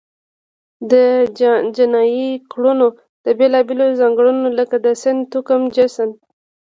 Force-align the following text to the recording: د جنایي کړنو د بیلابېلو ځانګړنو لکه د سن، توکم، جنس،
د 0.91 0.93
جنایي 1.77 2.29
کړنو 2.51 2.87
د 3.25 3.27
بیلابېلو 3.39 3.85
ځانګړنو 3.99 4.47
لکه 4.59 4.75
د 4.85 4.87
سن، 5.01 5.17
توکم، 5.31 5.61
جنس، 5.75 5.95